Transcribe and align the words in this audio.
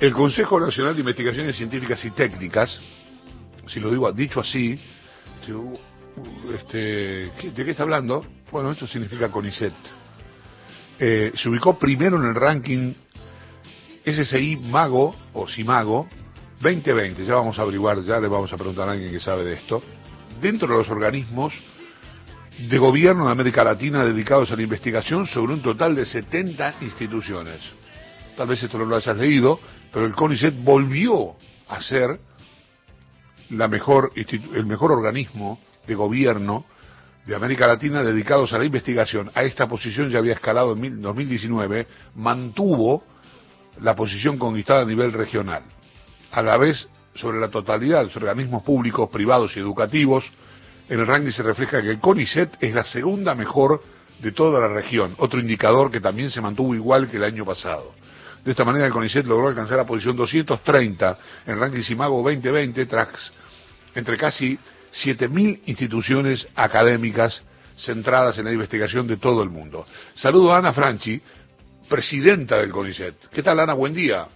El 0.00 0.12
Consejo 0.12 0.60
Nacional 0.60 0.94
de 0.94 1.00
Investigaciones 1.00 1.56
Científicas 1.56 2.04
y 2.04 2.12
Técnicas, 2.12 2.80
si 3.66 3.80
lo 3.80 3.90
digo 3.90 4.12
dicho 4.12 4.38
así, 4.38 4.78
este, 6.54 6.78
¿de 7.50 7.64
qué 7.64 7.70
está 7.72 7.82
hablando? 7.82 8.24
Bueno, 8.52 8.70
esto 8.70 8.86
significa 8.86 9.28
CONICET. 9.28 9.72
Eh, 11.00 11.32
se 11.34 11.48
ubicó 11.48 11.76
primero 11.76 12.16
en 12.16 12.28
el 12.28 12.34
ranking 12.36 12.94
SSI 14.04 14.56
Mago 14.70 15.16
o 15.32 15.48
Simago 15.48 16.08
2020. 16.60 17.24
Ya 17.24 17.34
vamos 17.34 17.58
a 17.58 17.62
averiguar, 17.62 18.00
ya 18.04 18.20
le 18.20 18.28
vamos 18.28 18.52
a 18.52 18.56
preguntar 18.56 18.88
a 18.88 18.92
alguien 18.92 19.10
que 19.10 19.20
sabe 19.20 19.44
de 19.44 19.54
esto. 19.54 19.82
Dentro 20.40 20.68
de 20.68 20.74
los 20.74 20.88
organismos 20.90 21.54
de 22.56 22.78
gobierno 22.78 23.26
de 23.26 23.32
América 23.32 23.64
Latina 23.64 24.04
dedicados 24.04 24.52
a 24.52 24.56
la 24.56 24.62
investigación 24.62 25.26
sobre 25.26 25.54
un 25.54 25.60
total 25.60 25.96
de 25.96 26.06
70 26.06 26.76
instituciones. 26.82 27.60
Tal 28.38 28.46
vez 28.46 28.62
esto 28.62 28.78
no 28.78 28.84
lo 28.84 28.94
hayas 28.94 29.16
leído, 29.16 29.58
pero 29.92 30.06
el 30.06 30.14
CONICET 30.14 30.62
volvió 30.62 31.34
a 31.66 31.82
ser 31.82 32.20
el 33.50 33.58
mejor 33.58 34.92
organismo 34.92 35.58
de 35.88 35.94
gobierno 35.96 36.64
de 37.26 37.34
América 37.34 37.66
Latina 37.66 38.04
dedicados 38.04 38.52
a 38.52 38.58
la 38.58 38.64
investigación. 38.64 39.28
A 39.34 39.42
esta 39.42 39.66
posición 39.66 40.08
ya 40.08 40.20
había 40.20 40.34
escalado 40.34 40.76
en 40.76 41.02
2019, 41.02 41.88
mantuvo 42.14 43.02
la 43.80 43.96
posición 43.96 44.38
conquistada 44.38 44.82
a 44.82 44.86
nivel 44.86 45.12
regional. 45.12 45.64
A 46.30 46.40
la 46.40 46.56
vez, 46.58 46.88
sobre 47.16 47.40
la 47.40 47.48
totalidad 47.48 47.98
de 47.98 48.04
los 48.04 48.16
organismos 48.16 48.62
públicos, 48.62 49.10
privados 49.10 49.56
y 49.56 49.58
educativos, 49.58 50.30
en 50.88 51.00
el 51.00 51.08
ranking 51.08 51.32
se 51.32 51.42
refleja 51.42 51.82
que 51.82 51.90
el 51.90 51.98
CONICET 51.98 52.58
es 52.60 52.72
la 52.72 52.84
segunda 52.84 53.34
mejor 53.34 53.82
de 54.22 54.30
toda 54.30 54.60
la 54.60 54.68
región, 54.68 55.16
otro 55.18 55.40
indicador 55.40 55.90
que 55.90 56.00
también 56.00 56.30
se 56.30 56.40
mantuvo 56.40 56.72
igual 56.76 57.10
que 57.10 57.16
el 57.16 57.24
año 57.24 57.44
pasado. 57.44 57.98
De 58.44 58.50
esta 58.52 58.64
manera 58.64 58.86
el 58.86 58.92
CONICET 58.92 59.26
logró 59.26 59.48
alcanzar 59.48 59.76
la 59.76 59.86
posición 59.86 60.16
230 60.16 61.18
en 61.46 61.52
el 61.52 61.60
ranking 61.60 61.82
Simago 61.82 62.22
2020 62.22 62.86
tras 62.86 63.32
entre 63.94 64.16
casi 64.16 64.58
7.000 64.92 65.62
instituciones 65.66 66.46
académicas 66.54 67.42
centradas 67.76 68.38
en 68.38 68.46
la 68.46 68.52
investigación 68.52 69.06
de 69.06 69.16
todo 69.16 69.42
el 69.42 69.50
mundo. 69.50 69.86
Saludo 70.14 70.52
a 70.52 70.58
Ana 70.58 70.72
Franchi, 70.72 71.20
presidenta 71.88 72.58
del 72.58 72.70
CONICET. 72.70 73.28
¿Qué 73.30 73.42
tal, 73.42 73.60
Ana? 73.60 73.74
Buen 73.74 73.94
día. 73.94 74.26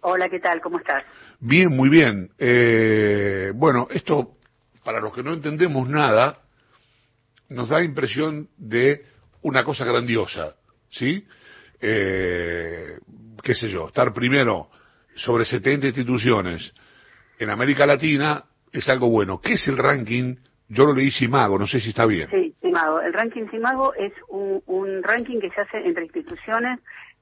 Hola, 0.00 0.28
¿qué 0.28 0.40
tal? 0.40 0.60
¿Cómo 0.60 0.78
estás? 0.78 1.04
Bien, 1.40 1.74
muy 1.74 1.88
bien. 1.88 2.30
Eh, 2.38 3.52
bueno, 3.54 3.88
esto, 3.90 4.36
para 4.84 5.00
los 5.00 5.12
que 5.12 5.22
no 5.22 5.32
entendemos 5.32 5.88
nada, 5.88 6.38
nos 7.48 7.68
da 7.68 7.82
impresión 7.82 8.48
de 8.56 9.04
una 9.42 9.64
cosa 9.64 9.84
grandiosa, 9.84 10.54
¿sí? 10.90 11.26
Eh, 11.80 12.98
qué 13.46 13.54
sé 13.54 13.68
yo, 13.68 13.86
estar 13.86 14.12
primero 14.12 14.66
sobre 15.14 15.44
70 15.44 15.86
instituciones 15.86 16.74
en 17.38 17.48
América 17.48 17.86
Latina 17.86 18.42
es 18.72 18.88
algo 18.88 19.08
bueno. 19.08 19.40
¿Qué 19.40 19.52
es 19.52 19.68
el 19.68 19.78
ranking? 19.78 20.34
Yo 20.68 20.84
lo 20.84 20.92
leí 20.92 21.12
Simago, 21.12 21.56
no 21.56 21.68
sé 21.68 21.78
si 21.78 21.90
está 21.90 22.06
bien. 22.06 22.28
Sí, 22.28 22.56
Simago. 22.60 23.00
El 23.00 23.12
ranking 23.12 23.48
Simago 23.48 23.94
es 23.94 24.12
un, 24.30 25.00
ranking 25.04 25.38
que 25.38 25.50
se 25.50 25.60
hace 25.60 25.78
entre 25.78 26.06
instituciones 26.06 26.80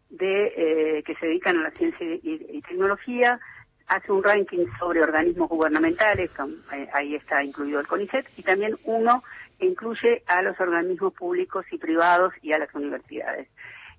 de 0.09 0.47
eh, 0.57 1.03
que 1.03 1.15
se 1.17 1.27
dedican 1.27 1.59
a 1.59 1.65
la 1.65 1.71
ciencia 1.73 2.07
y, 2.23 2.63
tecnología. 2.63 3.39
Hace 3.87 4.11
un 4.11 4.25
ranking 4.25 4.65
sobre 4.79 5.03
organismos 5.03 5.51
gubernamentales, 5.51 6.31
eh, 6.73 6.89
ahí 6.95 7.17
está 7.17 7.45
incluido 7.45 7.81
el 7.81 7.87
CONICET, 7.87 8.27
y 8.39 8.43
también 8.43 8.79
uno 8.85 9.23
que 9.59 9.67
incluye 9.67 10.23
a 10.27 10.41
los 10.41 10.59
organismos 10.59 11.13
públicos 11.13 11.67
y 11.71 11.77
privados 11.77 12.33
y 12.41 12.55
a 12.55 12.59
las 12.59 12.75
universidades. 12.75 13.47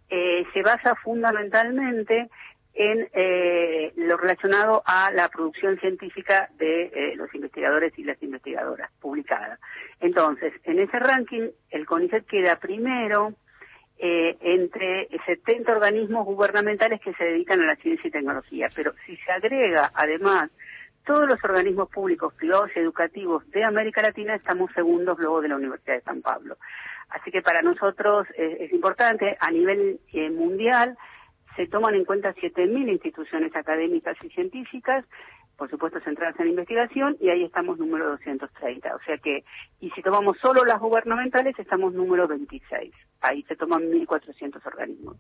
Eh, 0.09 0.45
se 0.53 0.61
basa 0.61 0.95
fundamentalmente 0.95 2.29
en 2.75 3.07
eh, 3.13 3.93
lo 3.95 4.17
relacionado 4.17 4.83
a 4.85 5.09
la 5.11 5.29
producción 5.29 5.79
científica 5.79 6.49
de 6.57 6.91
eh, 6.93 7.15
los 7.15 7.33
investigadores 7.33 7.97
y 7.97 8.03
las 8.03 8.21
investigadoras 8.21 8.91
publicada. 8.99 9.57
Entonces, 10.01 10.53
en 10.65 10.79
ese 10.79 10.99
ranking, 10.99 11.49
el 11.69 11.85
CONICET 11.85 12.25
queda 12.25 12.57
primero 12.59 13.33
eh, 13.97 14.35
entre 14.41 15.07
70 15.25 15.71
organismos 15.71 16.25
gubernamentales 16.25 16.99
que 16.99 17.13
se 17.13 17.23
dedican 17.23 17.61
a 17.61 17.67
la 17.67 17.75
ciencia 17.77 18.09
y 18.09 18.11
tecnología. 18.11 18.67
Pero 18.75 18.94
si 19.05 19.15
se 19.17 19.31
agrega, 19.31 19.91
además, 19.95 20.51
todos 21.05 21.27
los 21.27 21.43
organismos 21.43 21.89
públicos, 21.89 22.33
privados 22.33 22.71
y 22.75 22.79
educativos 22.79 23.49
de 23.51 23.63
América 23.63 24.01
Latina, 24.01 24.35
estamos 24.35 24.71
segundos 24.73 25.17
luego 25.19 25.41
de 25.41 25.49
la 25.49 25.55
Universidad 25.55 25.95
de 25.95 26.01
San 26.01 26.21
Pablo. 26.21 26.57
Así 27.09 27.31
que 27.31 27.41
para 27.41 27.61
nosotros 27.61 28.27
es 28.35 28.73
importante, 28.73 29.38
a 29.39 29.51
nivel 29.51 29.99
mundial, 30.31 30.97
se 31.55 31.67
toman 31.67 31.95
en 31.95 32.05
cuenta 32.05 32.33
7.000 32.33 32.89
instituciones 32.89 33.55
académicas 33.55 34.17
y 34.23 34.29
científicas, 34.29 35.05
por 35.55 35.69
supuesto 35.69 36.01
centradas 36.01 36.38
en 36.39 36.49
investigación, 36.49 37.15
y 37.21 37.29
ahí 37.29 37.44
estamos 37.44 37.77
número 37.77 38.09
230. 38.09 38.94
O 38.94 38.99
sea 39.05 39.17
que, 39.17 39.45
y 39.79 39.89
si 39.91 40.01
tomamos 40.01 40.38
solo 40.41 40.65
las 40.65 40.79
gubernamentales, 40.79 41.57
estamos 41.57 41.94
número 41.94 42.27
26. 42.27 42.94
Ahí 43.21 43.44
se 43.44 43.55
toman 43.55 43.83
1.400 43.83 44.65
organismos. 44.65 45.17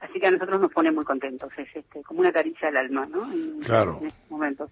Así 0.00 0.20
que 0.20 0.26
a 0.26 0.30
nosotros 0.30 0.60
nos 0.60 0.72
pone 0.72 0.90
muy 0.90 1.04
contentos. 1.04 1.50
Es 1.56 1.68
este, 1.74 2.02
como 2.02 2.20
una 2.20 2.32
caricia 2.32 2.68
al 2.68 2.76
alma, 2.76 3.06
¿no? 3.06 3.26
claro. 3.64 3.98
En 4.00 4.08
estos 4.08 4.30
momentos. 4.30 4.70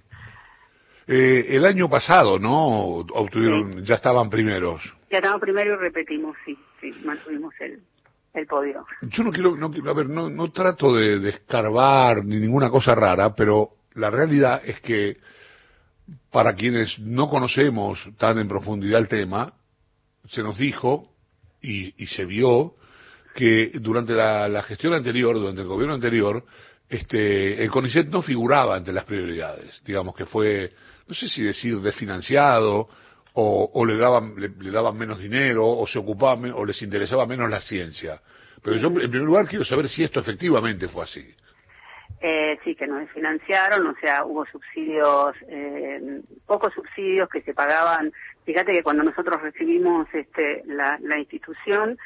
Eh, 1.09 1.47
el 1.57 1.65
año 1.65 1.89
pasado, 1.89 2.39
¿no? 2.39 2.67
Obtuvieron, 2.97 3.85
ya 3.85 3.95
estaban 3.95 4.29
primeros. 4.29 4.83
Ya 5.11 5.19
estaban 5.19 5.39
primeros 5.39 5.79
y 5.79 5.81
repetimos, 5.81 6.37
sí, 6.45 6.59
sí, 6.81 6.93
mantuvimos 7.05 7.55
el, 7.61 7.81
el 8.35 8.47
podio. 8.47 8.85
Yo 9.03 9.23
no 9.23 9.31
quiero, 9.31 9.57
no, 9.57 9.67
a 9.67 9.95
ver, 9.95 10.09
no, 10.09 10.29
no 10.29 10.51
trato 10.51 10.95
de, 10.95 11.29
escarbar 11.29 12.25
ni 12.25 12.37
ninguna 12.37 12.71
cosa 12.71 12.95
rara, 12.95 13.35
pero 13.35 13.71
la 13.95 14.11
realidad 14.11 14.63
es 14.65 14.81
que 14.81 15.17
para 16.31 16.55
quienes 16.55 16.99
no 16.99 17.29
conocemos 17.29 18.09
tan 18.19 18.39
en 18.39 18.49
profundidad 18.49 19.01
el 19.01 19.09
tema, 19.09 19.53
se 20.29 20.43
nos 20.43 20.59
dijo 20.59 21.13
y, 21.63 21.93
se 22.07 22.25
vio 22.25 22.75
que 23.35 23.71
durante 23.75 24.13
la, 24.13 24.63
gestión 24.63 24.93
anterior, 24.95 25.35
durante 25.35 25.63
el 25.63 25.69
gobierno 25.69 25.95
anterior, 25.95 26.45
este, 26.89 27.63
el 27.63 27.71
CONICET 27.71 28.09
no 28.09 28.23
figuraba 28.23 28.77
entre 28.77 28.95
las 28.95 29.05
prioridades. 29.05 29.83
Digamos 29.85 30.15
que 30.15 30.27
fue, 30.27 30.73
no 31.07 31.15
sé 31.15 31.29
si 31.29 31.43
decir 31.43 31.81
desfinanciado, 31.81 32.89
o, 33.39 33.85
le 33.85 33.97
daban 33.99 34.35
le, 34.37 34.71
daban 34.71 34.97
menos 34.97 35.19
dinero 35.19 35.67
o 35.67 35.87
se 35.87 35.99
ocupaban 35.99 36.53
o 36.55 36.65
les 36.65 36.81
interesaba 36.81 37.27
menos 37.27 37.51
la 37.51 37.61
ciencia. 37.61 38.21
Pero 38.63 38.77
yo 38.77 38.89
en 38.89 39.11
primer 39.11 39.27
lugar 39.29 39.47
quiero 39.47 39.65
saber 39.65 39.89
si 39.89 40.03
esto 40.03 40.21
efectivamente 40.21 40.89
fue 40.89 41.05
así. 41.05 41.35
Eh, 42.21 42.59
sí, 42.65 42.75
que 42.75 42.87
nos 42.87 43.01
desfinanciaron, 43.01 43.87
o 43.89 43.95
sea, 44.01 44.25
hubo 44.25 44.47
subsidios, 44.47 45.37
eh, 45.49 46.23
pocos 46.47 46.73
subsidios 46.73 47.29
que 47.29 47.43
se 47.43 47.53
pagaban. 47.53 48.11
Fíjate 48.47 48.73
que 48.73 48.83
cuando 48.83 49.03
nosotros 49.03 49.43
recibimos 49.43 50.09
este, 50.15 50.63
la, 50.65 50.99
la 51.03 51.19
institución, 51.19 51.99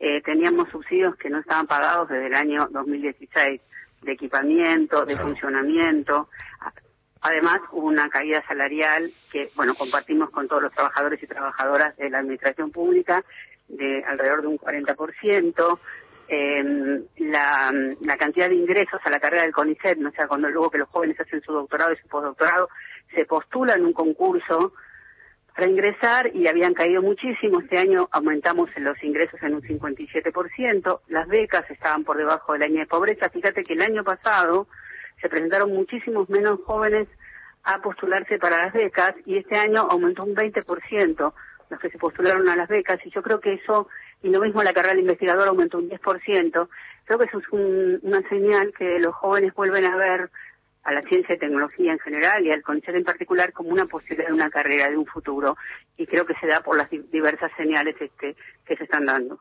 eh, 0.00 0.22
teníamos 0.22 0.70
subsidios 0.70 1.16
que 1.16 1.28
no 1.28 1.40
estaban 1.40 1.66
pagados 1.66 2.08
desde 2.08 2.28
el 2.28 2.34
año 2.34 2.66
2016 2.70 3.60
de 4.02 4.12
equipamiento, 4.12 5.04
de 5.04 5.16
funcionamiento. 5.16 6.30
Además, 7.20 7.60
hubo 7.72 7.86
una 7.86 8.08
caída 8.08 8.42
salarial 8.46 9.12
que, 9.32 9.50
bueno, 9.56 9.74
compartimos 9.74 10.30
con 10.30 10.46
todos 10.46 10.62
los 10.62 10.72
trabajadores 10.72 11.22
y 11.22 11.26
trabajadoras 11.26 11.96
de 11.96 12.10
la 12.10 12.18
administración 12.18 12.70
pública 12.70 13.24
de 13.68 14.04
alrededor 14.04 14.42
de 14.42 14.48
un 14.48 14.58
40%. 14.58 15.78
Eh, 16.30 17.02
la, 17.16 17.72
la 18.02 18.16
cantidad 18.18 18.48
de 18.48 18.54
ingresos 18.54 19.00
a 19.02 19.10
la 19.10 19.18
carrera 19.18 19.42
del 19.42 19.52
CONICET, 19.52 19.96
¿no? 19.98 20.10
o 20.10 20.12
sea, 20.12 20.28
cuando 20.28 20.48
luego 20.50 20.70
que 20.70 20.78
los 20.78 20.88
jóvenes 20.90 21.18
hacen 21.18 21.40
su 21.40 21.52
doctorado 21.52 21.92
y 21.92 21.96
su 21.96 22.06
postdoctorado, 22.06 22.68
se 23.14 23.24
postulan 23.24 23.84
un 23.84 23.94
concurso 23.94 24.74
para 25.58 25.70
ingresar 25.70 26.30
y 26.36 26.46
habían 26.46 26.72
caído 26.72 27.02
muchísimo. 27.02 27.60
Este 27.60 27.78
año 27.78 28.08
aumentamos 28.12 28.70
los 28.76 29.02
ingresos 29.02 29.42
en 29.42 29.54
un 29.54 29.62
57%. 29.62 31.00
Las 31.08 31.26
becas 31.26 31.68
estaban 31.68 32.04
por 32.04 32.16
debajo 32.16 32.52
de 32.52 32.60
la 32.60 32.66
línea 32.66 32.84
de 32.84 32.88
pobreza. 32.88 33.28
Fíjate 33.28 33.64
que 33.64 33.72
el 33.72 33.82
año 33.82 34.04
pasado 34.04 34.68
se 35.20 35.28
presentaron 35.28 35.72
muchísimos 35.72 36.28
menos 36.28 36.60
jóvenes 36.64 37.08
a 37.64 37.80
postularse 37.80 38.38
para 38.38 38.64
las 38.64 38.72
becas 38.72 39.14
y 39.26 39.36
este 39.36 39.56
año 39.56 39.86
aumentó 39.90 40.24
un 40.24 40.34
20% 40.34 41.32
los 41.70 41.80
que 41.80 41.90
se 41.90 41.98
postularon 41.98 42.48
a 42.48 42.56
las 42.56 42.68
becas 42.68 42.98
y 43.04 43.10
yo 43.10 43.22
creo 43.22 43.40
que 43.40 43.54
eso, 43.54 43.88
y 44.22 44.30
lo 44.30 44.40
mismo 44.40 44.62
la 44.62 44.72
carrera 44.72 44.94
de 44.94 45.02
investigador 45.02 45.48
aumentó 45.48 45.78
un 45.78 45.90
10%, 45.90 46.68
creo 47.04 47.18
que 47.18 47.24
eso 47.24 47.38
es 47.38 47.48
una 47.52 48.26
señal 48.28 48.72
que 48.76 48.98
los 48.98 49.14
jóvenes 49.14 49.52
vuelven 49.54 49.84
a 49.84 49.96
ver 49.96 50.30
a 50.84 50.92
la 50.92 51.02
ciencia 51.02 51.34
y 51.34 51.38
tecnología 51.38 51.92
en 51.92 51.98
general 51.98 52.46
y 52.46 52.50
al 52.50 52.62
CONICET 52.62 52.94
en 52.94 53.04
particular 53.04 53.52
como 53.52 53.70
una 53.70 53.86
posibilidad 53.86 54.28
de 54.28 54.34
una 54.34 54.48
carrera, 54.48 54.88
de 54.88 54.96
un 54.96 55.04
futuro 55.04 55.56
y 55.98 56.06
creo 56.06 56.24
que 56.24 56.34
se 56.40 56.46
da 56.46 56.62
por 56.62 56.76
las 56.76 56.88
diversas 56.90 57.52
señales 57.56 57.96
este, 58.00 58.34
que 58.64 58.76
se 58.76 58.84
están 58.84 59.04
dando. 59.04 59.40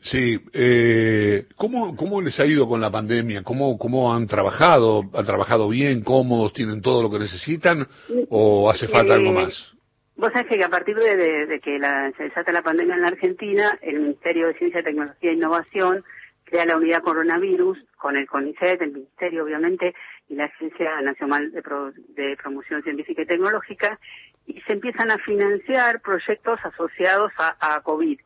Sí, 0.00 0.40
eh, 0.52 1.46
¿cómo, 1.56 1.96
¿cómo 1.96 2.20
les 2.20 2.38
ha 2.40 2.46
ido 2.46 2.68
con 2.68 2.80
la 2.80 2.90
pandemia? 2.90 3.42
¿Cómo, 3.42 3.78
¿Cómo 3.78 4.12
han 4.12 4.26
trabajado? 4.26 5.04
¿Han 5.14 5.26
trabajado 5.26 5.68
bien? 5.68 6.02
¿Cómodos? 6.02 6.52
¿Tienen 6.52 6.82
todo 6.82 7.02
lo 7.02 7.10
que 7.10 7.20
necesitan? 7.20 7.86
¿O 8.30 8.68
hace 8.70 8.88
falta 8.88 9.14
algo 9.14 9.30
eh, 9.30 9.44
más? 9.44 9.72
Vos 10.16 10.32
sabés 10.32 10.48
que 10.48 10.62
a 10.62 10.68
partir 10.68 10.96
de, 10.96 11.60
que 11.62 11.78
la, 11.78 12.12
se 12.16 12.24
desata 12.24 12.52
la 12.52 12.62
pandemia 12.62 12.94
en 12.94 13.02
la 13.02 13.08
Argentina, 13.08 13.78
el 13.80 14.00
Ministerio 14.00 14.48
de 14.48 14.54
Ciencia, 14.54 14.82
Tecnología 14.82 15.30
e 15.30 15.34
Innovación, 15.34 16.04
crea 16.44 16.66
la 16.66 16.76
unidad 16.76 17.02
coronavirus 17.02 17.78
con 17.96 18.16
el 18.16 18.26
CONICET, 18.26 18.82
el 18.82 18.92
Ministerio 18.92 19.44
obviamente, 19.44 19.94
y 20.28 20.34
la 20.34 20.44
Agencia 20.44 21.00
Nacional 21.00 21.50
de, 21.50 22.36
Promoción 22.36 22.82
Científica 22.82 23.22
y 23.22 23.26
Tecnológica, 23.26 23.98
y 24.46 24.60
se 24.62 24.74
empiezan 24.74 25.10
a 25.10 25.18
financiar 25.18 26.00
proyectos 26.02 26.60
asociados 26.64 27.32
a, 27.38 27.80
COVID. 27.82 28.20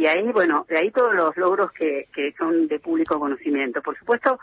Y 0.00 0.06
ahí, 0.06 0.32
bueno, 0.32 0.64
de 0.66 0.78
ahí 0.78 0.90
todos 0.90 1.14
los 1.14 1.36
logros 1.36 1.72
que, 1.72 2.08
que 2.14 2.32
son 2.38 2.68
de 2.68 2.78
público 2.80 3.20
conocimiento. 3.20 3.82
Por 3.82 3.98
supuesto, 3.98 4.40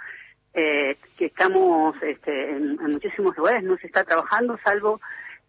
eh, 0.54 0.98
que 1.18 1.26
estamos 1.26 1.96
este, 2.04 2.52
en, 2.52 2.76
muchísimos 2.76 3.36
lugares, 3.36 3.64
no 3.64 3.76
se 3.78 3.88
está 3.88 4.04
trabajando, 4.04 4.60
salvo 4.64 5.02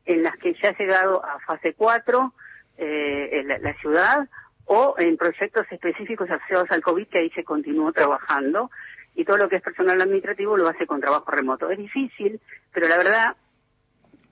en 0.07 0.23
las 0.23 0.35
que 0.39 0.55
ya 0.55 0.71
ha 0.71 0.79
llegado 0.79 1.23
a 1.23 1.39
fase 1.41 1.75
4 1.75 2.33
eh, 2.79 3.29
en 3.33 3.49
la, 3.49 3.75
ciudad 3.83 4.27
o 4.65 4.95
en 4.97 5.19
proyectos 5.19 5.67
específicos 5.71 6.31
asociados 6.31 6.71
al 6.71 6.81
COVID 6.81 7.07
que 7.09 7.19
ahí 7.19 7.31
se 7.33 7.45
continuó 7.45 7.93
trabajando 7.93 8.71
y 9.15 9.27
todo 9.27 9.37
lo 9.37 9.51
que 9.51 9.57
es 9.57 9.63
personal 9.63 10.01
administrativo 10.01 10.57
lo 10.57 10.69
hace 10.69 10.87
con 10.87 11.03
trabajo 11.03 11.31
remoto. 11.31 11.69
Es 11.69 11.77
difícil, 11.77 12.41
pero 12.73 12.89
la 12.89 12.97
verdad 12.97 13.37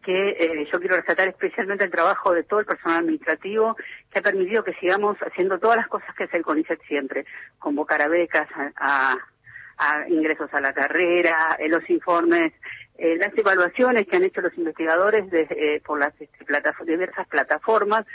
que 0.07 0.31
eh, 0.31 0.69
yo 0.73 0.79
quiero 0.79 0.95
rescatar 0.95 1.27
especialmente 1.27 1.85
el 1.85 1.91
trabajo 1.91 2.33
de 2.33 2.45
todo 2.45 2.61
el 2.61 2.67
personal 2.67 3.01
administrativo 3.01 3.77
que 4.11 4.21
ha 4.21 4.23
permitido 4.23 4.63
que 4.63 4.73
sigamos 4.75 5.19
haciendo 5.19 5.59
todas 5.59 5.77
las 5.77 5.89
cosas 5.89 6.15
que 6.15 6.25
hace 6.25 6.37
el 6.37 6.45
CONICET 6.45 6.81
siempre, 6.87 7.27
convocar 7.59 8.01
a 8.01 8.09
becas, 8.09 8.49
a 8.77 9.19
ingresos 10.09 10.49
a 10.55 10.61
la 10.61 10.73
carrera, 10.73 11.57
en 11.59 11.71
los 11.71 11.89
informes, 11.91 12.53
eh, 12.99 13.17
las 13.17 13.37
evaluaciones 13.37 14.07
que 14.07 14.17
han 14.17 14.25
hecho 14.25 14.41
los 14.41 14.57
investigadores 14.57 15.31
de, 15.31 15.43
eh, 15.43 15.83
por 15.85 15.99
las 15.99 16.19
este, 16.21 16.45
diversas 16.87 17.29
plataformas. 17.29 18.07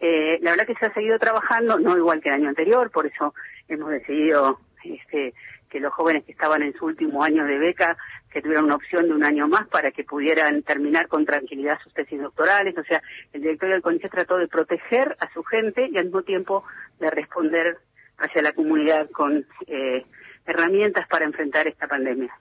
Eh, 0.00 0.38
la 0.40 0.52
verdad 0.52 0.66
que 0.66 0.74
se 0.74 0.86
ha 0.86 0.94
seguido 0.94 1.18
trabajando, 1.18 1.78
no 1.78 1.96
igual 1.96 2.20
que 2.22 2.30
el 2.30 2.36
año 2.36 2.48
anterior, 2.48 2.90
por 2.90 3.06
eso 3.06 3.34
hemos 3.68 3.90
decidido 3.90 4.58
este, 4.84 5.34
que 5.72 5.80
los 5.80 5.94
jóvenes 5.94 6.24
que 6.26 6.32
estaban 6.32 6.62
en 6.62 6.74
su 6.74 6.84
último 6.84 7.24
año 7.24 7.46
de 7.46 7.58
beca, 7.58 7.96
que 8.30 8.42
tuvieran 8.42 8.66
una 8.66 8.76
opción 8.76 9.06
de 9.08 9.14
un 9.14 9.24
año 9.24 9.48
más 9.48 9.66
para 9.68 9.90
que 9.90 10.04
pudieran 10.04 10.62
terminar 10.62 11.08
con 11.08 11.24
tranquilidad 11.24 11.78
sus 11.82 11.94
tesis 11.94 12.20
doctorales. 12.20 12.76
O 12.76 12.84
sea, 12.84 13.02
el 13.32 13.40
directorio 13.40 13.76
del 13.76 13.82
CONICET 13.82 14.10
trató 14.10 14.36
de 14.36 14.48
proteger 14.48 15.16
a 15.18 15.32
su 15.32 15.42
gente 15.42 15.88
y 15.90 15.96
al 15.96 16.04
mismo 16.04 16.22
tiempo 16.24 16.62
de 17.00 17.10
responder 17.10 17.78
hacia 18.18 18.42
la 18.42 18.52
comunidad 18.52 19.08
con 19.10 19.46
eh, 19.66 20.04
herramientas 20.44 21.08
para 21.08 21.24
enfrentar 21.24 21.66
esta 21.66 21.88
pandemia. 21.88 22.34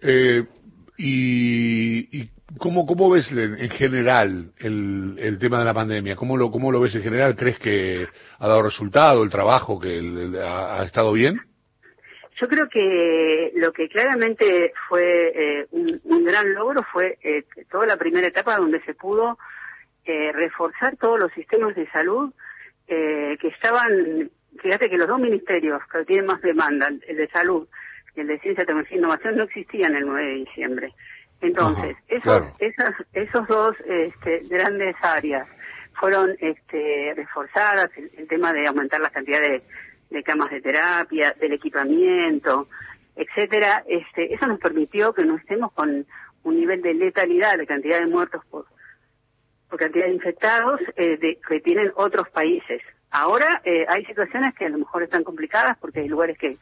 Eh, 0.00 0.44
y, 0.98 2.28
¿cómo, 2.58 2.86
¿Cómo 2.86 3.10
ves 3.10 3.30
en 3.30 3.70
general 3.70 4.52
el, 4.58 5.16
el 5.18 5.38
tema 5.38 5.60
de 5.60 5.64
la 5.64 5.74
pandemia? 5.74 6.16
¿Cómo 6.16 6.36
lo, 6.36 6.50
¿Cómo 6.50 6.72
lo 6.72 6.80
ves 6.80 6.94
en 6.96 7.02
general? 7.02 7.36
¿Crees 7.36 7.58
que 7.60 8.08
ha 8.38 8.48
dado 8.48 8.62
resultado 8.62 9.22
el 9.22 9.30
trabajo, 9.30 9.78
que 9.78 10.00
ha, 10.44 10.84
estado 10.84 11.12
bien? 11.12 11.40
Yo 12.40 12.48
creo 12.48 12.68
que 12.68 13.52
lo 13.56 13.72
que 13.72 13.88
claramente 13.88 14.72
fue 14.88 15.32
eh, 15.34 15.66
un, 15.70 16.24
gran 16.24 16.54
logro 16.54 16.82
fue 16.92 17.18
eh, 17.22 17.44
toda 17.70 17.86
la 17.86 17.96
primera 17.96 18.26
etapa 18.26 18.56
donde 18.56 18.80
se 18.82 18.94
pudo 18.94 19.38
eh, 20.04 20.32
reforzar 20.32 20.96
todos 20.96 21.20
los 21.20 21.32
sistemas 21.32 21.74
de 21.76 21.88
salud 21.90 22.32
eh, 22.88 23.36
que 23.40 23.48
estaban 23.48 24.30
fíjate 24.60 24.90
que 24.90 24.96
los 24.96 25.08
dos 25.08 25.20
ministerios 25.20 25.80
que 25.90 26.04
tienen 26.04 26.26
más 26.26 26.40
demanda, 26.42 26.88
el 26.88 27.16
de 27.16 27.28
salud 27.28 27.68
y 28.16 28.20
el 28.20 28.26
de 28.26 28.38
ciencia, 28.40 28.64
tecnología 28.64 28.96
e 28.96 29.00
innovación, 29.00 29.36
no 29.36 29.44
existían 29.44 29.94
el 29.94 30.06
9 30.06 30.26
de 30.26 30.34
diciembre. 30.34 30.94
Entonces, 31.40 31.96
esos, 32.08 32.42
esas, 32.60 32.94
esos 33.12 33.46
dos 33.48 33.74
este, 33.86 34.40
grandes 34.48 34.94
áreas 35.00 35.48
fueron 35.98 36.36
este, 36.38 37.12
reforzadas, 37.16 37.90
el, 37.96 38.28
tema 38.28 38.52
de 38.52 38.66
aumentar 38.66 39.00
la 39.00 39.10
cantidad 39.10 39.40
de, 39.40 39.62
camas 40.22 40.50
de 40.50 40.60
terapia, 40.60 41.34
del 41.40 41.52
equipamiento, 41.52 42.68
etcétera, 43.16 43.84
este, 43.86 44.34
eso 44.34 44.46
nos 44.46 44.58
permitió 44.58 45.12
que 45.12 45.24
no 45.24 45.36
estemos 45.36 45.72
con 45.72 46.06
un 46.44 46.56
nivel 46.56 46.82
de 46.82 46.94
letalidad, 46.94 47.56
de 47.58 47.66
cantidad 47.66 48.00
de 48.00 48.06
muertos 48.06 48.44
por, 48.46 48.66
cantidad 49.78 50.06
de 50.06 50.12
infectados 50.12 50.80
eh, 50.96 51.16
de, 51.16 51.38
que 51.46 51.60
tienen 51.60 51.92
otros 51.96 52.28
países. 52.30 52.82
Ahora 53.10 53.62
eh, 53.64 53.86
hay 53.88 54.04
situaciones 54.04 54.54
que 54.54 54.66
a 54.66 54.68
lo 54.68 54.78
mejor 54.78 55.02
están 55.02 55.24
complicadas 55.24 55.78
porque 55.78 56.00
hay 56.00 56.08
lugares 56.08 56.36
que 56.38 56.58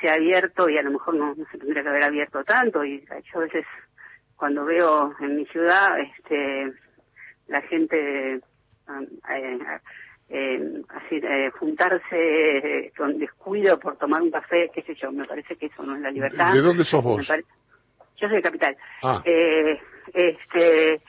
se 0.00 0.08
ha 0.08 0.14
abierto 0.14 0.68
y 0.68 0.78
a 0.78 0.82
lo 0.82 0.90
mejor 0.90 1.14
no, 1.14 1.34
se 1.50 1.58
tendría 1.58 1.82
que 1.82 1.88
haber 1.88 2.04
abierto 2.04 2.42
tanto 2.44 2.84
y 2.84 3.04
yo 3.32 3.38
a 3.38 3.42
veces 3.42 3.64
cuando 4.36 4.64
veo 4.64 5.14
en 5.20 5.36
mi 5.36 5.46
ciudad 5.46 6.00
este 6.00 6.72
la 7.48 7.60
gente 7.62 8.40
um, 8.88 9.02
eh, 9.30 9.58
eh, 10.32 10.82
así 10.88 11.20
juntarse 11.58 12.92
con 12.96 13.18
descuido 13.18 13.78
por 13.80 13.96
tomar 13.96 14.22
un 14.22 14.30
café 14.30 14.70
qué 14.72 14.82
sé 14.82 14.94
yo 14.94 15.10
me 15.10 15.24
parece 15.24 15.56
que 15.56 15.66
eso 15.66 15.82
no 15.82 15.96
es 15.96 16.00
la 16.00 16.10
libertad. 16.10 16.54
¿de 16.54 16.60
dónde 16.60 16.84
sos 16.84 17.02
vos? 17.02 17.26
yo 17.26 18.28
soy 18.28 18.36
de 18.36 18.42
capital. 18.42 18.76
Ah. 19.02 19.22
este 19.24 21.00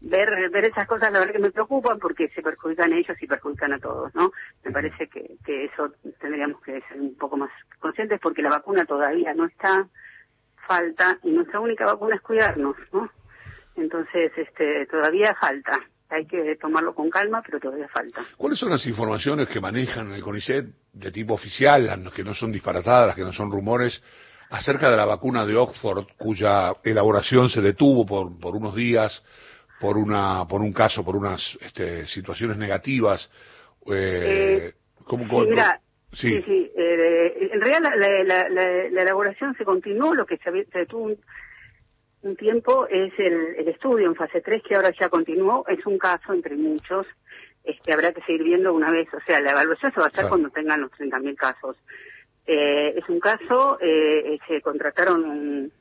ver 0.00 0.50
ver 0.50 0.66
esas 0.66 0.86
cosas 0.86 1.12
la 1.12 1.18
verdad 1.18 1.34
que 1.34 1.40
me 1.40 1.50
preocupan 1.50 1.98
porque 1.98 2.28
se 2.28 2.40
perjudican 2.40 2.92
a 2.92 2.98
ellos 2.98 3.16
y 3.20 3.26
perjudican 3.26 3.72
a 3.72 3.80
todos 3.80 4.14
no 4.14 4.30
me 4.64 4.70
parece 4.70 5.08
que, 5.08 5.36
que 5.44 5.64
eso 5.64 5.92
tendríamos 6.20 6.60
que 6.62 6.80
ser 6.82 7.00
un 7.00 7.16
poco 7.16 7.36
más 7.36 7.50
conscientes 7.80 8.20
porque 8.22 8.42
la 8.42 8.50
vacuna 8.50 8.84
todavía 8.84 9.34
no 9.34 9.46
está 9.46 9.88
falta 10.68 11.18
y 11.24 11.32
nuestra 11.32 11.58
única 11.58 11.84
vacuna 11.84 12.14
es 12.14 12.20
cuidarnos 12.20 12.76
no 12.92 13.10
entonces 13.74 14.30
este 14.36 14.86
todavía 14.86 15.34
falta 15.34 15.80
hay 16.10 16.26
que 16.26 16.56
tomarlo 16.56 16.94
con 16.94 17.10
calma, 17.10 17.42
pero 17.44 17.60
todavía 17.60 17.88
falta. 17.88 18.24
¿Cuáles 18.36 18.58
son 18.58 18.70
las 18.70 18.86
informaciones 18.86 19.48
que 19.48 19.60
manejan 19.60 20.08
en 20.08 20.14
el 20.14 20.22
CONICET 20.22 20.66
de 20.92 21.10
tipo 21.10 21.34
oficial, 21.34 21.86
las 21.86 22.12
que 22.12 22.24
no 22.24 22.34
son 22.34 22.52
disparatadas, 22.52 23.08
las 23.08 23.16
que 23.16 23.24
no 23.24 23.32
son 23.32 23.50
rumores, 23.50 24.02
acerca 24.50 24.90
de 24.90 24.96
la 24.96 25.04
vacuna 25.04 25.44
de 25.44 25.56
Oxford, 25.56 26.06
cuya 26.16 26.74
elaboración 26.82 27.50
se 27.50 27.60
detuvo 27.60 28.06
por, 28.06 28.38
por 28.38 28.56
unos 28.56 28.74
días 28.74 29.22
por 29.80 29.96
una 29.96 30.46
por 30.48 30.60
un 30.60 30.72
caso, 30.72 31.04
por 31.04 31.16
unas 31.16 31.40
este, 31.60 32.06
situaciones 32.06 32.56
negativas. 32.56 33.30
Eh, 33.90 34.72
sí, 36.12 36.42
sí, 36.42 36.72
eh, 36.76 37.50
en 37.52 37.60
realidad 37.60 37.92
la, 37.96 38.48
la, 38.48 39.02
elaboración 39.02 39.54
se 39.56 39.64
continuó, 39.64 40.14
lo 40.14 40.26
que 40.26 40.36
se, 40.38 40.50
se 40.72 40.78
detuvo 40.80 41.04
un, 41.04 41.18
tiempo 42.36 42.86
es 42.88 43.12
el, 43.18 43.56
el, 43.56 43.68
estudio 43.68 44.06
en 44.06 44.14
fase 44.14 44.40
3 44.40 44.62
que 44.62 44.74
ahora 44.74 44.92
ya 44.98 45.08
continuó, 45.08 45.64
es 45.68 45.84
un 45.86 45.98
caso 45.98 46.32
entre 46.32 46.56
muchos, 46.56 47.06
este, 47.64 47.92
habrá 47.92 48.12
que 48.12 48.22
seguir 48.22 48.42
viendo 48.44 48.72
una 48.72 48.90
vez, 48.90 49.08
o 49.12 49.20
sea, 49.20 49.40
la 49.40 49.52
evaluación 49.52 49.92
se 49.92 50.00
va 50.00 50.06
a 50.06 50.08
hacer 50.08 50.28
cuando 50.28 50.50
tengan 50.50 50.80
los 50.80 50.90
30.000 50.92 51.36
casos. 51.36 51.76
Eh, 52.46 52.94
es 52.96 53.08
un 53.08 53.20
caso, 53.20 53.78
eh, 53.80 54.38
se 54.48 54.62
contrataron 54.62 55.24
un, 55.24 55.72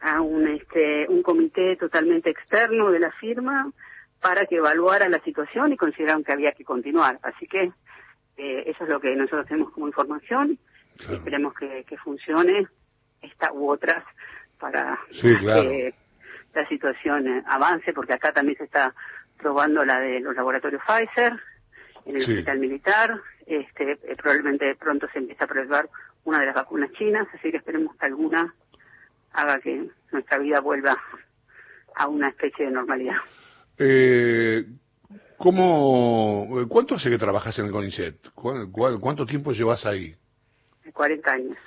a 0.00 0.20
un, 0.20 0.46
este, 0.48 1.06
un 1.08 1.22
comité 1.22 1.76
totalmente 1.76 2.28
externo 2.30 2.90
de 2.90 3.00
la 3.00 3.10
firma 3.12 3.72
para 4.20 4.44
que 4.46 4.56
evaluara 4.56 5.08
la 5.08 5.20
situación 5.20 5.72
y 5.72 5.76
consideraron 5.76 6.24
que 6.24 6.32
había 6.32 6.52
que 6.52 6.64
continuar. 6.64 7.18
Así 7.22 7.46
que 7.46 7.72
eh, 8.36 8.64
eso 8.66 8.84
es 8.84 8.90
lo 8.90 9.00
que 9.00 9.16
nosotros 9.16 9.46
tenemos 9.46 9.72
como 9.72 9.86
información. 9.86 10.58
Esperemos 11.10 11.54
que, 11.54 11.84
que, 11.84 11.96
funcione 11.96 12.68
esta 13.22 13.52
u 13.52 13.70
otras 13.70 14.04
para 14.58 14.98
que 15.20 15.94
la 16.54 16.68
situación 16.68 17.42
avance, 17.46 17.92
porque 17.92 18.12
acá 18.12 18.32
también 18.32 18.56
se 18.56 18.64
está 18.64 18.94
probando 19.38 19.84
la 19.84 20.00
de 20.00 20.20
los 20.20 20.34
laboratorios 20.34 20.82
Pfizer 20.86 21.32
en 22.06 22.16
el 22.16 22.22
hospital 22.22 22.58
militar. 22.58 23.20
Este, 23.46 23.92
eh, 23.92 24.16
probablemente 24.16 24.74
pronto 24.76 25.06
se 25.12 25.18
empieza 25.18 25.44
a 25.44 25.48
probar 25.48 25.88
una 26.24 26.40
de 26.40 26.46
las 26.46 26.54
vacunas 26.54 26.90
chinas, 26.92 27.26
así 27.34 27.50
que 27.50 27.58
esperemos 27.58 27.96
que 27.96 28.06
alguna 28.06 28.54
haga 29.32 29.60
que 29.60 29.88
nuestra 30.12 30.38
vida 30.38 30.60
vuelva 30.60 30.96
a 31.94 32.08
una 32.08 32.28
especie 32.28 32.66
de 32.66 32.70
normalidad. 32.70 33.16
Eh, 33.76 34.64
¿cómo, 35.36 36.66
¿Cuánto 36.68 36.94
hace 36.94 37.10
que 37.10 37.18
trabajas 37.18 37.58
en 37.58 37.66
el 37.66 37.72
CONICET? 37.72 38.30
cuánto 38.32 39.26
tiempo 39.26 39.52
llevas 39.52 39.84
ahí? 39.84 40.14
40 40.92 41.30
años. 41.30 41.58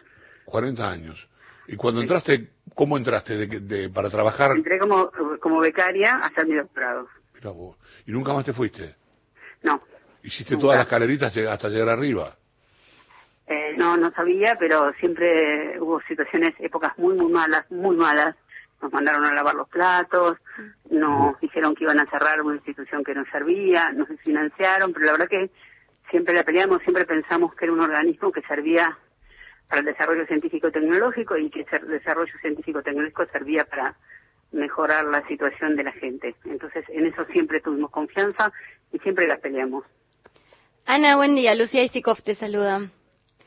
40 0.45 0.89
años. 0.89 1.29
¿Y 1.67 1.75
cuando 1.75 2.01
entraste, 2.01 2.49
cómo 2.73 2.97
entraste 2.97 3.45
de, 3.45 3.89
para 3.89 4.09
trabajar? 4.09 4.51
Entré 4.55 4.79
como, 4.79 5.11
como 5.39 5.59
becaria 5.59 6.17
hasta 6.23 6.43
mi 6.45 6.55
doctorado. 6.55 7.07
Mira 7.33 7.51
vos. 7.51 7.77
¿Y 8.05 8.11
nunca 8.11 8.33
más 8.33 8.45
te 8.45 8.53
fuiste? 8.53 8.95
No. 9.63 9.81
¿Hiciste 10.23 10.57
todas 10.57 10.77
las 10.77 10.87
carreritas 10.87 11.35
hasta 11.35 11.69
llegar 11.69 11.89
arriba? 11.89 12.35
Eh, 13.47 13.75
no, 13.77 13.95
no 13.95 14.11
sabía, 14.11 14.57
pero 14.59 14.91
siempre 14.99 15.79
hubo 15.79 16.01
situaciones, 16.01 16.53
épocas 16.59 16.97
muy, 16.97 17.15
muy 17.15 17.31
malas, 17.31 17.69
muy 17.71 17.95
malas. 17.95 18.35
Nos 18.81 18.91
mandaron 18.91 19.25
a 19.25 19.33
lavar 19.33 19.55
los 19.55 19.67
platos, 19.69 20.37
nos 20.91 21.39
dijeron 21.39 21.73
que 21.73 21.85
iban 21.85 21.99
a 21.99 22.09
cerrar 22.09 22.41
una 22.41 22.57
institución 22.57 23.03
que 23.03 23.15
no 23.15 23.25
servía, 23.31 23.91
nos 23.91 24.07
financiaron, 24.19 24.93
pero 24.93 25.07
la 25.07 25.11
verdad 25.13 25.29
que 25.29 25.49
siempre 26.11 26.35
la 26.35 26.43
peleamos, 26.43 26.83
siempre 26.83 27.05
pensamos 27.05 27.55
que 27.55 27.65
era 27.65 27.73
un 27.73 27.79
organismo 27.79 28.31
que 28.31 28.41
servía 28.43 28.95
para 29.67 29.81
el 29.81 29.85
desarrollo 29.85 30.25
científico-tecnológico 30.25 31.37
y 31.37 31.49
que 31.49 31.65
el 31.71 31.87
desarrollo 31.87 32.33
científico-tecnológico 32.41 33.25
servía 33.31 33.65
para 33.65 33.95
mejorar 34.51 35.05
la 35.05 35.25
situación 35.27 35.75
de 35.75 35.83
la 35.83 35.91
gente. 35.91 36.35
Entonces, 36.45 36.85
en 36.89 37.05
eso 37.05 37.25
siempre 37.25 37.61
tuvimos 37.61 37.91
confianza 37.91 38.51
y 38.91 38.99
siempre 38.99 39.27
la 39.27 39.37
peleamos. 39.37 39.83
Ana, 40.85 41.17
buen 41.17 41.35
día. 41.35 41.53
Lucía 41.53 41.83
Isikov 41.83 42.21
te 42.21 42.35
saluda. 42.35 42.89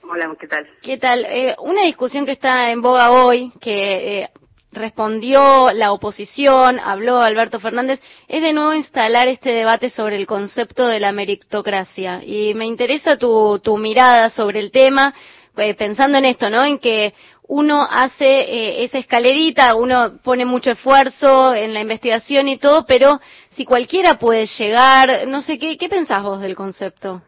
Hola, 0.03 0.35
¿qué 0.39 0.47
tal? 0.47 0.69
¿Qué 0.83 0.99
tal? 0.99 1.25
Eh, 1.25 1.57
una 1.59 1.83
discusión 1.85 2.27
que 2.27 2.33
está 2.33 2.71
en 2.71 2.83
boga 2.83 3.11
hoy, 3.13 3.53
que 3.61 4.23
eh, 4.23 4.31
respondió 4.73 5.71
la 5.73 5.93
oposición, 5.93 6.79
habló 6.79 7.21
Alberto 7.21 7.61
Fernández, 7.61 8.01
es 8.29 8.43
de 8.43 8.53
nuevo 8.53 8.75
instalar 8.75 9.29
este 9.29 9.51
debate 9.51 9.91
sobre 9.91 10.17
el 10.17 10.27
concepto 10.27 10.87
de 10.87 11.01
la 11.01 11.13
meritocracia. 11.13 12.23
Y 12.25 12.55
me 12.55 12.67
interesa 12.67 13.17
tu, 13.17 13.59
tu 13.61 13.79
mirada 13.79 14.31
sobre 14.31 14.61
el 14.61 14.71
tema, 14.71 15.15
eh, 15.61 15.75
pensando 15.75 16.19
en 16.19 16.25
esto, 16.25 16.51
¿no? 16.51 16.65
En 16.65 16.79
que 16.79 17.13
uno 17.51 17.83
hace 17.83 18.25
eh, 18.25 18.85
esa 18.85 18.99
escalerita, 18.99 19.75
uno 19.75 20.19
pone 20.23 20.45
mucho 20.45 20.71
esfuerzo 20.71 21.53
en 21.55 21.75
la 21.75 21.81
investigación 21.81 22.47
y 22.47 22.59
todo, 22.59 22.87
pero 22.87 23.19
si 23.51 23.65
cualquiera 23.65 24.19
puede 24.19 24.47
llegar, 24.47 25.27
no 25.27 25.43
sé, 25.43 25.59
¿qué, 25.59 25.77
qué 25.77 25.89
pensás 25.89 26.23
vos 26.23 26.41
del 26.41 26.55
concepto? 26.55 27.23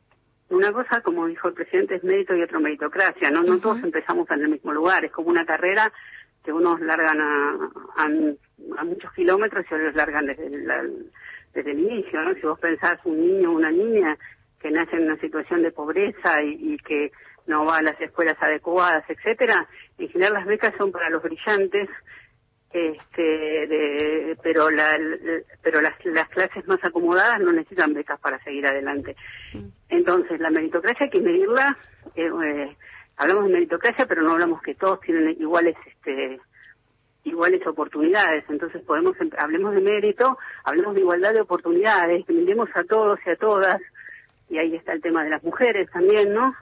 Una 0.48 0.70
cosa, 0.70 1.00
como 1.00 1.26
dijo 1.26 1.48
el 1.48 1.54
presidente, 1.54 1.96
es 1.96 2.04
mérito 2.04 2.36
y 2.36 2.42
otro 2.42 2.60
meritocracia, 2.60 3.30
¿no? 3.30 3.42
No 3.42 3.58
todos 3.58 3.82
empezamos 3.82 4.30
en 4.30 4.42
el 4.42 4.48
mismo 4.50 4.72
lugar, 4.72 5.04
es 5.04 5.10
como 5.10 5.30
una 5.30 5.44
carrera 5.44 5.92
que 6.44 6.52
unos 6.52 6.80
largan 6.80 7.20
a, 7.20 7.70
a, 7.96 8.84
muchos 8.84 9.12
kilómetros 9.14 9.64
y 9.70 9.74
otros 9.74 9.94
largan 9.94 10.26
desde 10.26 10.46
el, 10.46 11.10
desde 11.54 11.70
el 11.70 11.78
inicio, 11.80 12.22
¿no? 12.22 12.34
Si 12.34 12.42
vos 12.42 12.60
pensás 12.60 13.00
un 13.04 13.18
niño 13.18 13.50
o 13.50 13.56
una 13.56 13.70
niña 13.70 14.16
que 14.60 14.70
nace 14.70 14.96
en 14.96 15.04
una 15.04 15.16
situación 15.16 15.62
de 15.62 15.72
pobreza 15.72 16.42
y, 16.42 16.74
y 16.74 16.76
que 16.78 17.10
no 17.46 17.64
va 17.64 17.78
a 17.78 17.82
las 17.82 18.00
escuelas 18.00 18.36
adecuadas, 18.40 19.04
etcétera, 19.08 19.66
en 19.98 20.08
general 20.08 20.34
las 20.34 20.46
becas 20.46 20.74
son 20.78 20.92
para 20.92 21.10
los 21.10 21.22
brillantes 21.22 21.88
este 22.72 23.22
de, 23.22 24.36
pero 24.42 24.70
la, 24.70 24.98
pero 25.62 25.80
las, 25.82 25.92
las 26.06 26.28
clases 26.30 26.66
más 26.66 26.82
acomodadas 26.82 27.40
no 27.40 27.52
necesitan 27.52 27.92
becas 27.92 28.18
para 28.20 28.42
seguir 28.44 28.66
adelante. 28.66 29.14
Mm. 29.52 29.66
entonces 29.90 30.40
la 30.40 30.50
meritocracia 30.50 31.04
hay 31.04 31.10
que 31.10 31.20
medirla 31.20 31.76
eh, 32.14 32.30
eh, 32.44 32.76
hablamos 33.16 33.44
de 33.44 33.52
meritocracia 33.52 34.06
pero 34.06 34.22
no 34.22 34.32
hablamos 34.32 34.62
que 34.62 34.74
todos 34.74 35.00
tienen 35.00 35.36
iguales 35.38 35.76
este 35.86 36.40
iguales 37.24 37.64
oportunidades. 37.68 38.44
Entonces 38.48 38.82
podemos 38.82 39.20
em, 39.20 39.30
hablemos 39.38 39.74
de 39.74 39.80
mérito 39.80 40.38
hablemos 40.64 40.94
de 40.94 41.00
igualdad 41.00 41.34
de 41.34 41.42
oportunidades 41.42 42.24
que 42.26 42.32
miremos 42.32 42.70
a 42.74 42.84
todos 42.84 43.18
y 43.26 43.30
a 43.30 43.36
todas 43.36 43.80
y 44.48 44.58
ahí 44.58 44.74
está 44.74 44.92
el 44.92 45.02
tema 45.02 45.24
de 45.24 45.30
las 45.30 45.42
mujeres 45.44 45.90
también 45.90 46.32
no 46.32 46.54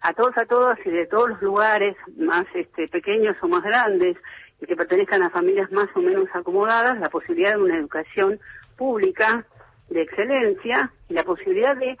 a 0.00 0.12
todos 0.12 0.36
a 0.36 0.46
todas 0.46 0.78
y 0.84 0.90
de 0.90 1.06
todos 1.06 1.30
los 1.30 1.42
lugares 1.42 1.96
más 2.16 2.46
este 2.54 2.88
pequeños 2.88 3.36
o 3.42 3.48
más 3.48 3.62
grandes 3.62 4.16
y 4.60 4.66
que 4.66 4.76
pertenezcan 4.76 5.22
a 5.22 5.30
familias 5.30 5.70
más 5.72 5.88
o 5.94 6.00
menos 6.00 6.28
acomodadas, 6.32 6.98
la 6.98 7.10
posibilidad 7.10 7.52
de 7.52 7.62
una 7.62 7.78
educación 7.78 8.38
pública 8.76 9.44
de 9.88 10.02
excelencia 10.02 10.90
y 11.08 11.14
la 11.14 11.24
posibilidad 11.24 11.76
de 11.76 11.96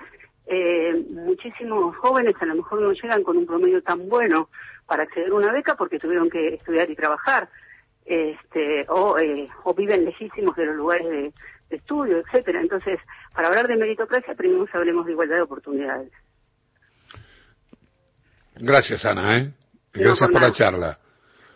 eh, 0.46 1.04
muchísimos 1.10 1.96
jóvenes 1.96 2.34
a 2.40 2.46
lo 2.46 2.56
mejor 2.56 2.80
no 2.80 2.92
llegan 2.92 3.22
con 3.22 3.36
un 3.36 3.46
promedio 3.46 3.82
tan 3.82 4.08
bueno 4.08 4.48
para 4.86 5.02
acceder 5.02 5.30
a 5.30 5.34
una 5.34 5.52
beca 5.52 5.74
porque 5.74 5.98
tuvieron 5.98 6.30
que 6.30 6.54
estudiar 6.54 6.88
y 6.90 6.94
trabajar 6.94 7.48
este 8.04 8.86
o, 8.88 9.18
eh, 9.18 9.48
viven 9.76 10.04
lejísimos 10.04 10.54
de 10.54 10.66
los 10.66 10.76
lugares 10.76 11.08
de, 11.08 11.32
estudio 11.68 12.18
etcétera. 12.18 12.60
Entonces 12.60 13.00
para 13.34 13.48
hablar 13.48 13.66
de 13.66 13.76
meritocracia 13.76 14.34
primero 14.34 14.66
hablemos 14.72 15.04
de 15.06 15.12
igualdad 15.12 15.36
de 15.36 15.42
oportunidades 15.42 16.12
gracias 18.56 19.04
Ana 19.04 19.38
¿eh? 19.38 19.52
gracias 19.92 20.30
por, 20.30 20.40
la 20.40 20.52
charla 20.52 20.98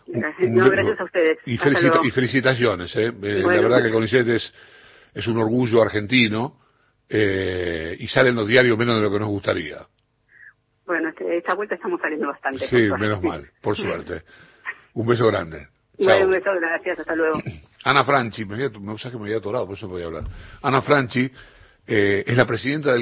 no, 0.07 0.69
gracias 0.69 0.99
a 0.99 1.03
ustedes. 1.03 1.37
Y, 1.45 1.57
felicitaciones, 1.57 2.95
¿eh? 2.95 3.13
eh 3.21 3.43
La 3.45 3.61
verdad 3.61 3.83
que 3.83 3.91
CONICET 3.91 4.27
es, 4.27 4.53
es 5.13 5.27
un 5.27 5.37
orgullo 5.37 5.81
argentino 5.81 6.59
eh, 7.07 7.95
y 7.99 8.07
salen 8.07 8.35
los 8.35 8.47
diarios 8.47 8.77
menos 8.77 8.95
de 8.95 9.01
lo 9.01 9.11
que 9.11 9.19
nos 9.19 9.29
gustaría. 9.29 9.77
Bueno, 10.85 11.09
este, 11.09 11.37
esta 11.37 11.53
vuelta 11.53 11.75
estamos 11.75 12.01
saliendo 12.01 12.27
bastante. 12.27 12.65
Sí, 12.67 12.89
menos 12.99 13.21
mal, 13.21 13.49
por 13.61 13.75
suerte. 13.77 14.23
Un 14.93 15.07
beso 15.07 15.27
grande. 15.27 15.67
Bueno, 15.97 16.25
un 16.25 16.31
beso, 16.31 16.49
gracias, 16.59 16.99
hasta 16.99 17.15
luego. 17.15 17.41
Ana 17.83 18.03
Franchi, 18.03 18.45
me, 18.45 18.55
había, 18.55 18.69
me 18.69 18.95
que 18.95 19.17
me 19.17 19.23
había 19.23 19.37
atorado, 19.37 19.67
por 19.67 19.77
eso 19.77 19.87
podía 19.87 20.05
hablar. 20.07 20.23
Ana 20.61 20.81
Franchi 20.81 21.31
eh, 21.87 22.23
es 22.27 22.37
la 22.37 22.45
presidenta 22.45 22.91
del 22.91 22.99